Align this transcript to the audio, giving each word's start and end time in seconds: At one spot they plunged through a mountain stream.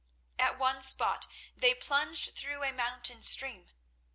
At 0.39 0.57
one 0.57 0.81
spot 0.81 1.27
they 1.55 1.75
plunged 1.75 2.35
through 2.35 2.63
a 2.63 2.73
mountain 2.73 3.21
stream. 3.21 3.69